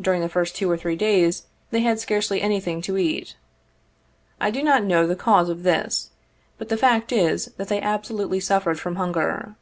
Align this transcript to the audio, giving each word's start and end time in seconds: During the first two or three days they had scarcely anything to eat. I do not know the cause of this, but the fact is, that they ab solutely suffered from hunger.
During 0.00 0.22
the 0.22 0.28
first 0.30 0.56
two 0.56 0.70
or 0.70 0.78
three 0.78 0.96
days 0.96 1.42
they 1.70 1.80
had 1.80 2.00
scarcely 2.00 2.40
anything 2.40 2.80
to 2.80 2.96
eat. 2.96 3.36
I 4.40 4.50
do 4.50 4.62
not 4.62 4.84
know 4.84 5.06
the 5.06 5.14
cause 5.14 5.50
of 5.50 5.64
this, 5.64 6.08
but 6.56 6.70
the 6.70 6.78
fact 6.78 7.12
is, 7.12 7.52
that 7.58 7.68
they 7.68 7.78
ab 7.82 8.06
solutely 8.06 8.40
suffered 8.40 8.80
from 8.80 8.96
hunger. 8.96 9.56